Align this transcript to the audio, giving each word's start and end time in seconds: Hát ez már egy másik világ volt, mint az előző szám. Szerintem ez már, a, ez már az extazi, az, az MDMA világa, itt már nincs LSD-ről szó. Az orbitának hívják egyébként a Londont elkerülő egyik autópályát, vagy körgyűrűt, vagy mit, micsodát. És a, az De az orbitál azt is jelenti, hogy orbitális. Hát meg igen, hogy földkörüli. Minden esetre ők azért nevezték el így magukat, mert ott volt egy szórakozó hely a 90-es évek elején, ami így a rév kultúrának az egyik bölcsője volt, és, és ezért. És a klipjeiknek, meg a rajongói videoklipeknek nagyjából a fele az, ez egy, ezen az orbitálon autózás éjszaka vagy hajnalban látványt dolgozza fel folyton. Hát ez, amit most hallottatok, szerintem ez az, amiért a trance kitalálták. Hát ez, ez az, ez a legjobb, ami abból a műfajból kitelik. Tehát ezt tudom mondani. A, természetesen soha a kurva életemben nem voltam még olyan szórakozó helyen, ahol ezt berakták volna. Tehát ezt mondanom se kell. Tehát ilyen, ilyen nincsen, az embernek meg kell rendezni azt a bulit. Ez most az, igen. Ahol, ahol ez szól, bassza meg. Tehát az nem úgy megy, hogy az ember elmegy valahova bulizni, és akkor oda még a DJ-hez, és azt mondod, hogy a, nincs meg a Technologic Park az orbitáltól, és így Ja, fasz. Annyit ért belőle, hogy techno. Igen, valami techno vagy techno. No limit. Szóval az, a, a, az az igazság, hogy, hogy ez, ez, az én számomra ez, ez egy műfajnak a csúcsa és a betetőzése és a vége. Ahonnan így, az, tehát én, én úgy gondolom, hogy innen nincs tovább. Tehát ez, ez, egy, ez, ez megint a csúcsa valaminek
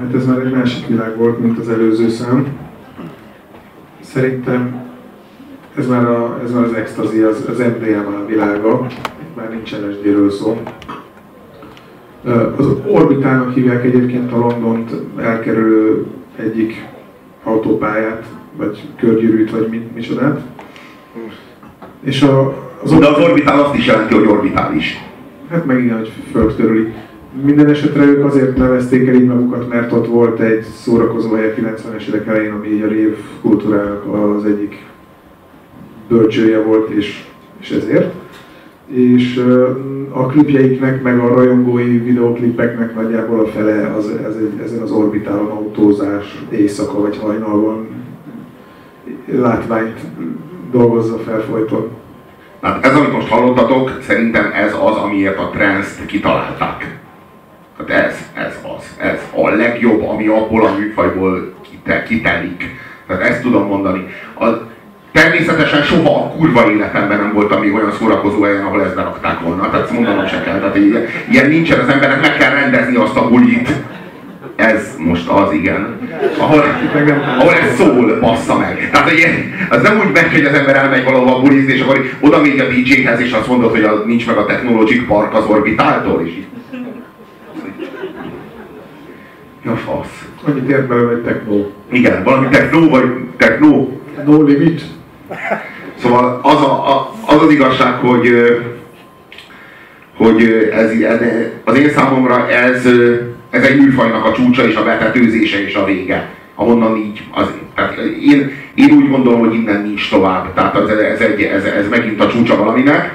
Hát 0.00 0.14
ez 0.14 0.26
már 0.26 0.38
egy 0.38 0.52
másik 0.52 0.86
világ 0.86 1.16
volt, 1.16 1.38
mint 1.38 1.58
az 1.58 1.68
előző 1.68 2.08
szám. 2.08 2.46
Szerintem 4.00 4.88
ez 5.76 5.86
már, 5.86 6.04
a, 6.04 6.40
ez 6.44 6.52
már 6.52 6.64
az 6.64 6.72
extazi, 6.72 7.20
az, 7.20 7.44
az 7.48 7.58
MDMA 7.58 8.26
világa, 8.26 8.86
itt 9.22 9.36
már 9.36 9.50
nincs 9.50 9.72
LSD-ről 9.72 10.30
szó. 10.30 10.62
Az 12.56 12.66
orbitának 12.86 13.54
hívják 13.54 13.84
egyébként 13.84 14.32
a 14.32 14.36
Londont 14.36 14.90
elkerülő 15.16 16.06
egyik 16.36 16.88
autópályát, 17.44 18.24
vagy 18.56 18.82
körgyűrűt, 18.96 19.50
vagy 19.50 19.68
mit, 19.68 19.94
micsodát. 19.94 20.40
És 22.00 22.22
a, 22.22 22.54
az 22.82 22.98
De 22.98 23.06
az 23.06 23.18
orbitál 23.18 23.60
azt 23.60 23.74
is 23.74 23.86
jelenti, 23.86 24.14
hogy 24.14 24.26
orbitális. 24.26 25.04
Hát 25.50 25.66
meg 25.66 25.84
igen, 25.84 25.96
hogy 25.96 26.12
földkörüli. 26.32 26.92
Minden 27.32 27.68
esetre 27.68 28.04
ők 28.04 28.24
azért 28.24 28.56
nevezték 28.56 29.08
el 29.08 29.14
így 29.14 29.26
magukat, 29.26 29.68
mert 29.68 29.92
ott 29.92 30.06
volt 30.06 30.40
egy 30.40 30.62
szórakozó 30.62 31.34
hely 31.34 31.50
a 31.50 31.60
90-es 31.60 32.06
évek 32.08 32.26
elején, 32.26 32.52
ami 32.52 32.68
így 32.68 32.82
a 32.82 32.88
rév 32.88 33.16
kultúrának 33.40 34.14
az 34.14 34.44
egyik 34.44 34.84
bölcsője 36.08 36.62
volt, 36.62 36.90
és, 36.90 37.24
és 37.60 37.70
ezért. 37.70 38.14
És 38.86 39.44
a 40.12 40.26
klipjeiknek, 40.26 41.02
meg 41.02 41.18
a 41.18 41.28
rajongói 41.28 41.98
videoklipeknek 41.98 42.94
nagyjából 42.94 43.40
a 43.40 43.46
fele 43.46 43.94
az, 43.96 44.08
ez 44.08 44.36
egy, 44.36 44.60
ezen 44.64 44.82
az 44.82 44.90
orbitálon 44.90 45.50
autózás 45.50 46.44
éjszaka 46.50 47.00
vagy 47.00 47.18
hajnalban 47.18 47.86
látványt 49.32 50.00
dolgozza 50.70 51.18
fel 51.18 51.40
folyton. 51.40 51.88
Hát 52.60 52.84
ez, 52.84 52.96
amit 52.96 53.12
most 53.12 53.28
hallottatok, 53.28 53.98
szerintem 54.00 54.52
ez 54.54 54.72
az, 54.72 54.96
amiért 54.96 55.38
a 55.38 55.50
trance 55.52 56.06
kitalálták. 56.06 56.99
Hát 57.88 58.04
ez, 58.04 58.14
ez 58.34 58.58
az, 58.62 59.06
ez 59.06 59.18
a 59.34 59.48
legjobb, 59.48 60.08
ami 60.08 60.26
abból 60.26 60.66
a 60.66 60.74
műfajból 60.78 61.54
kitelik. 62.08 62.74
Tehát 63.06 63.22
ezt 63.22 63.42
tudom 63.42 63.66
mondani. 63.66 64.06
A, 64.38 64.44
természetesen 65.12 65.82
soha 65.82 66.24
a 66.24 66.28
kurva 66.28 66.70
életemben 66.70 67.18
nem 67.18 67.32
voltam 67.32 67.60
még 67.60 67.74
olyan 67.74 67.92
szórakozó 67.98 68.42
helyen, 68.42 68.64
ahol 68.64 68.84
ezt 68.84 68.94
berakták 68.94 69.40
volna. 69.40 69.70
Tehát 69.70 69.84
ezt 69.84 69.92
mondanom 69.92 70.26
se 70.26 70.42
kell. 70.42 70.58
Tehát 70.58 70.76
ilyen, 70.76 71.04
ilyen 71.30 71.48
nincsen, 71.48 71.78
az 71.78 71.88
embernek 71.88 72.20
meg 72.20 72.36
kell 72.36 72.50
rendezni 72.50 72.96
azt 72.96 73.16
a 73.16 73.28
bulit. 73.28 73.68
Ez 74.56 74.94
most 74.98 75.28
az, 75.28 75.52
igen. 75.52 75.98
Ahol, 76.38 76.64
ahol 77.38 77.54
ez 77.54 77.76
szól, 77.76 78.18
bassza 78.20 78.58
meg. 78.58 78.90
Tehát 78.92 79.10
az 79.70 79.82
nem 79.82 79.98
úgy 79.98 80.12
megy, 80.12 80.32
hogy 80.32 80.44
az 80.44 80.54
ember 80.54 80.76
elmegy 80.76 81.04
valahova 81.04 81.40
bulizni, 81.40 81.72
és 81.72 81.80
akkor 81.80 82.10
oda 82.20 82.40
még 82.40 82.60
a 82.60 82.64
DJ-hez, 82.64 83.20
és 83.20 83.32
azt 83.32 83.48
mondod, 83.48 83.70
hogy 83.70 83.82
a, 83.82 84.02
nincs 84.06 84.26
meg 84.26 84.36
a 84.36 84.46
Technologic 84.46 85.06
Park 85.06 85.34
az 85.34 85.44
orbitáltól, 85.44 86.22
és 86.26 86.32
így 86.32 86.46
Ja, 89.64 89.76
fasz. 89.76 90.28
Annyit 90.44 90.68
ért 90.68 90.86
belőle, 90.86 91.12
hogy 91.12 91.22
techno. 91.22 91.66
Igen, 91.90 92.22
valami 92.24 92.48
techno 92.48 92.88
vagy 92.88 93.04
techno. 93.36 93.88
No 94.24 94.42
limit. 94.42 94.82
Szóval 95.96 96.40
az, 96.42 96.54
a, 96.54 96.88
a, 96.88 97.14
az 97.26 97.42
az 97.42 97.52
igazság, 97.52 97.92
hogy, 97.92 98.56
hogy 100.16 100.70
ez, 100.72 100.90
ez, 100.90 101.20
az 101.64 101.78
én 101.78 101.90
számomra 101.90 102.48
ez, 102.48 102.86
ez 103.50 103.62
egy 103.62 103.80
műfajnak 103.80 104.24
a 104.24 104.32
csúcsa 104.32 104.66
és 104.66 104.74
a 104.74 104.84
betetőzése 104.84 105.62
és 105.66 105.74
a 105.74 105.84
vége. 105.84 106.28
Ahonnan 106.54 106.96
így, 106.96 107.22
az, 107.30 107.46
tehát 107.74 107.96
én, 108.22 108.52
én 108.74 108.92
úgy 108.92 109.08
gondolom, 109.10 109.40
hogy 109.40 109.54
innen 109.54 109.82
nincs 109.82 110.10
tovább. 110.10 110.54
Tehát 110.54 110.76
ez, 110.76 110.88
ez, 110.88 111.20
egy, 111.20 111.42
ez, 111.42 111.64
ez 111.64 111.88
megint 111.88 112.20
a 112.20 112.28
csúcsa 112.28 112.56
valaminek 112.56 113.14